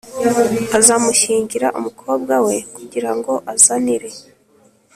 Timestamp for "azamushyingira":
0.77-1.67